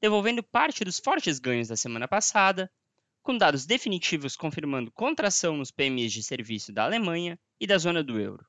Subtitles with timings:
[0.00, 2.70] devolvendo parte dos fortes ganhos da semana passada,
[3.22, 8.20] com dados definitivos confirmando contração nos PMIs de serviço da Alemanha e da zona do
[8.20, 8.46] euro.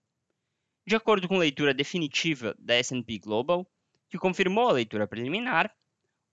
[0.86, 3.67] De acordo com leitura definitiva da S&P Global,
[4.09, 5.73] que confirmou a leitura preliminar,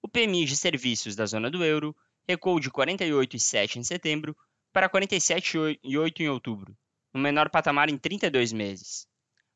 [0.03, 1.97] o PMI de serviços da zona do euro
[2.29, 4.37] recuou de 48,7 em setembro
[4.73, 6.77] para 47,8 em outubro,
[7.13, 9.09] no menor patamar em 32 meses.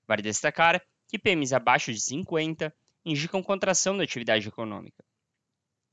[0.06, 5.05] Vale destacar que PMIs abaixo de 50 indicam contração da atividade econômica.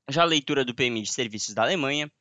[0.10, 2.12] Já a leitura do PMI de serviços da Alemanha,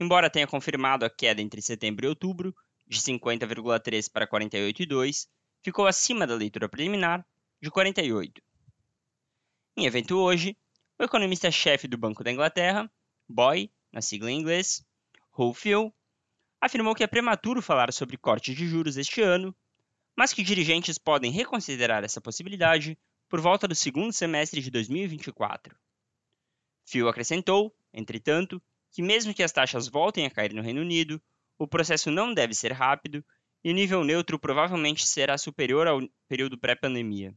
[0.00, 2.54] embora tenha confirmado a queda entre setembro e outubro,
[2.86, 5.26] de 50,3 para 48,2,
[5.62, 7.26] ficou acima da leitura preliminar,
[7.60, 8.42] de 48.
[9.76, 10.56] Em evento hoje,
[10.98, 12.90] o economista-chefe do Banco da Inglaterra,
[13.28, 14.84] Boy, na sigla em inglês,
[15.54, 15.92] Phil,
[16.60, 19.54] afirmou que é prematuro falar sobre cortes de juros este ano,
[20.16, 25.76] mas que dirigentes podem reconsiderar essa possibilidade por volta do segundo semestre de 2024.
[26.86, 31.20] Phil acrescentou, entretanto, que mesmo que as taxas voltem a cair no Reino Unido,
[31.58, 33.24] o processo não deve ser rápido
[33.62, 37.34] e o nível neutro provavelmente será superior ao período pré-pandemia.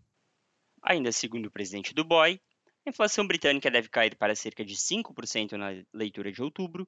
[0.83, 2.39] Ainda segundo o presidente do BOE,
[2.85, 6.87] a inflação britânica deve cair para cerca de 5% na leitura de outubro,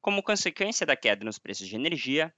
[0.00, 2.34] como consequência da queda nos preços de energia,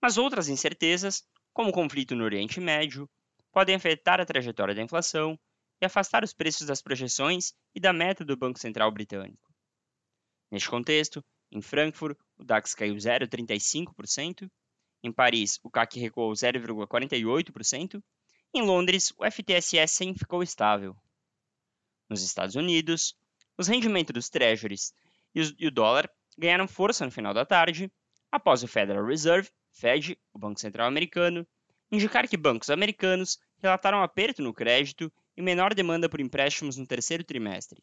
[0.00, 3.08] mas outras incertezas, como o conflito no Oriente Médio,
[3.52, 5.38] podem afetar a trajetória da inflação
[5.84, 9.52] e afastar os preços das projeções e da meta do Banco Central Britânico.
[10.50, 14.50] Neste contexto, em Frankfurt, o DAX caiu 0,35%,
[15.02, 18.02] em Paris, o CAC recuou 0,48%,
[18.54, 20.96] em Londres, o FTSE 100 ficou estável.
[22.08, 23.14] Nos Estados Unidos,
[23.58, 24.94] os rendimentos dos treasuries
[25.34, 27.92] e o dólar ganharam força no final da tarde,
[28.32, 31.46] após o Federal Reserve, Fed, o Banco Central Americano,
[31.92, 37.24] indicar que bancos americanos relataram aperto no crédito e menor demanda por empréstimos no terceiro
[37.24, 37.82] trimestre.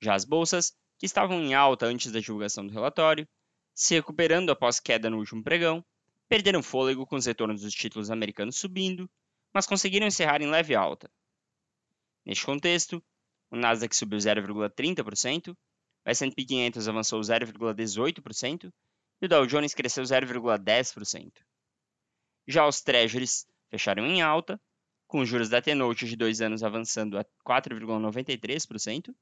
[0.00, 3.26] Já as bolsas, que estavam em alta antes da divulgação do relatório,
[3.74, 5.84] se recuperando após queda no último pregão,
[6.28, 9.10] perderam fôlego com os retornos dos títulos americanos subindo,
[9.52, 11.10] mas conseguiram encerrar em leve alta.
[12.24, 13.02] Neste contexto,
[13.50, 15.56] o Nasdaq subiu 0,30%, o
[16.10, 18.72] S&P 500 avançou 0,18%
[19.20, 21.32] e o Dow Jones cresceu 0,10%.
[22.46, 24.60] Já os Treasuries fecharam em alta,
[25.12, 29.14] com os juros da T-Note de 2 anos avançando a 4,93%,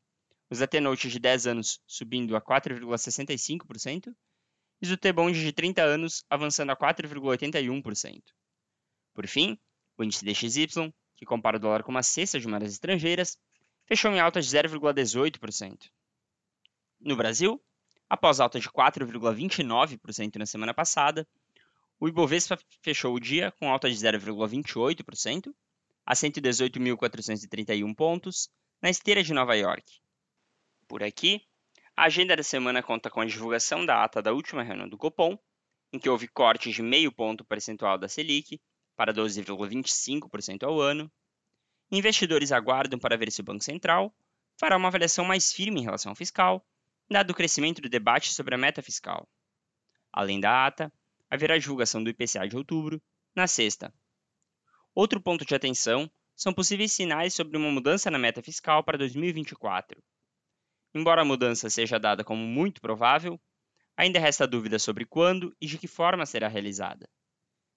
[0.48, 5.82] os da T-Note de 10 anos subindo a 4,65% e os do T-Bond de 30
[5.82, 8.22] anos avançando a 4,81%.
[9.12, 9.58] Por fim,
[9.98, 13.36] o índice DXY, que compara o dólar com uma cesta de moedas estrangeiras,
[13.84, 15.90] fechou em alta de 0,18%.
[17.00, 17.60] No Brasil,
[18.08, 21.26] após alta de 4,29% na semana passada,
[21.98, 25.52] o Ibovespa fechou o dia com alta de 0,28%,
[26.06, 28.48] a 118.431 pontos,
[28.82, 30.00] na esteira de Nova York.
[30.88, 31.42] Por aqui,
[31.96, 35.38] a agenda da semana conta com a divulgação da ata da última reunião do Copom,
[35.92, 38.60] em que houve cortes de meio ponto percentual da Selic
[38.96, 41.10] para 12,25% ao ano.
[41.90, 44.14] Investidores aguardam para ver se o Banco Central
[44.58, 46.64] fará uma avaliação mais firme em relação ao fiscal,
[47.10, 49.28] dado o crescimento do debate sobre a meta fiscal.
[50.12, 50.92] Além da ata,
[51.28, 53.00] haverá a divulgação do IPCA de outubro,
[53.34, 53.92] na sexta,
[54.94, 60.02] Outro ponto de atenção são possíveis sinais sobre uma mudança na meta fiscal para 2024.
[60.94, 63.40] Embora a mudança seja dada como muito provável,
[63.96, 67.08] ainda resta dúvida sobre quando e de que forma será realizada.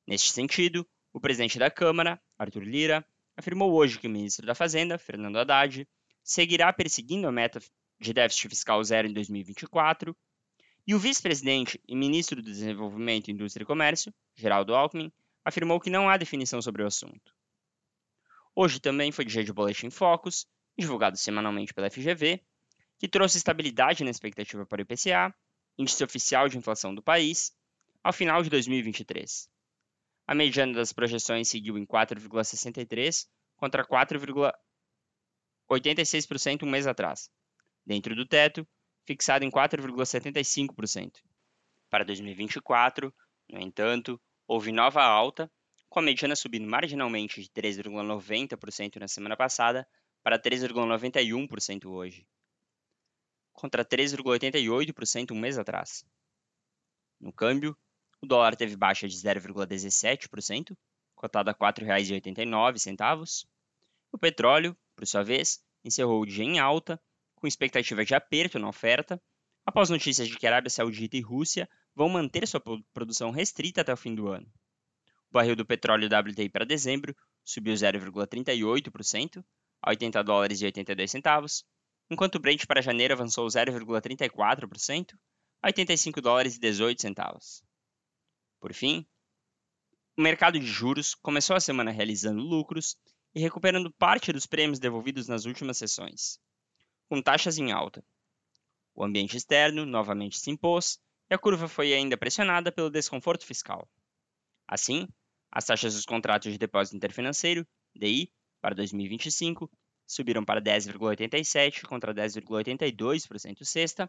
[0.08, 3.06] Neste sentido, o presidente da Câmara, Arthur Lira,
[3.38, 5.88] afirmou hoje que o ministro da Fazenda, Fernando Haddad,
[6.24, 7.60] seguirá perseguindo a meta
[8.00, 10.16] de déficit fiscal zero em 2024,
[10.86, 15.12] e o vice-presidente e ministro do Desenvolvimento, Indústria e Comércio, Geraldo Alckmin,
[15.44, 17.34] afirmou que não há definição sobre o assunto.
[18.56, 20.46] Hoje também foi dia de Boletim Focus,
[20.78, 22.40] divulgado semanalmente pela FGV,
[23.00, 25.34] que trouxe estabilidade na expectativa para o IPCA,
[25.78, 27.52] índice oficial de inflação do país,
[28.04, 29.50] ao final de 2023.
[30.26, 37.30] A mediana das projeções seguiu em 4,63 contra 4,86% um mês atrás,
[37.86, 38.66] dentro do teto,
[39.06, 41.12] fixado em 4,75%.
[41.90, 43.14] Para 2024,
[43.50, 44.18] no entanto,
[44.48, 45.52] houve nova alta,
[45.90, 49.88] com a mediana subindo marginalmente de 3,90% na semana passada
[50.24, 52.28] para 3,91% hoje.
[53.52, 56.04] contra 3,88% um mês atrás.
[57.20, 57.78] No câmbio,
[58.20, 60.76] o dólar teve baixa de 0,17%,
[61.14, 63.46] cotado a R$ 4,89.
[64.12, 67.00] O petróleo, por sua vez, encerrou o dia em alta,
[67.36, 69.22] com expectativa de aperto na oferta,
[69.66, 72.62] após notícias de que Arábia Saudita e Rússia vão manter sua
[72.94, 74.48] produção restrita até o fim do ano.
[75.30, 79.44] O barril do petróleo WTI para dezembro subiu 0,38%
[79.82, 81.66] a 80 dólares e 82 centavos,
[82.10, 85.18] enquanto o Brent para janeiro avançou 0,34%
[85.62, 87.64] a 85 dólares e 18 centavos.
[88.60, 89.06] Por fim,
[90.18, 92.96] o mercado de juros começou a semana realizando lucros
[93.34, 96.40] e recuperando parte dos prêmios devolvidos nas últimas sessões,
[97.10, 98.06] com taxas em alta.
[98.94, 101.00] O ambiente externo novamente se impôs
[101.34, 103.90] e a curva foi ainda pressionada pelo desconforto fiscal.
[104.68, 105.08] Assim,
[105.52, 107.66] as taxas dos contratos de depósito interfinanceiro,
[107.96, 108.32] DI,
[108.62, 109.68] para 2025
[110.06, 114.08] subiram para 10,87 contra 10,82% sexta.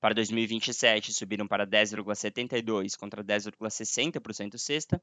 [0.00, 5.00] Para 2027 subiram para 10,72 contra 10,60% sexta.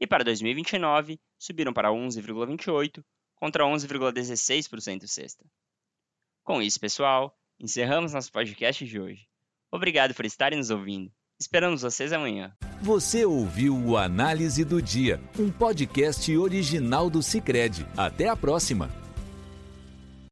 [0.00, 3.04] E para 2029 subiram para 11,28
[3.36, 5.44] contra 11,16% sexta.
[6.42, 9.28] Com isso, pessoal, encerramos nosso podcast de hoje.
[9.70, 11.10] Obrigado por estarem nos ouvindo.
[11.40, 12.52] Esperamos vocês amanhã.
[12.82, 17.86] Você ouviu o Análise do Dia, um podcast original do Cicred.
[17.96, 19.07] Até a próxima!